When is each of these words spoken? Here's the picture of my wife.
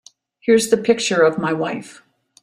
Here's 0.39 0.71
the 0.71 0.77
picture 0.77 1.21
of 1.21 1.37
my 1.37 1.53
wife. 1.53 2.01